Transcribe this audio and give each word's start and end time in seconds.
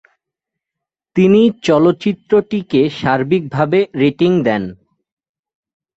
তিনি 1.15 1.41
চলচ্চিত্রটিকে 1.63 2.81
সার্বিকভাবে 2.99 3.79
রেটিং 4.01 4.31
দেন। 4.43 4.63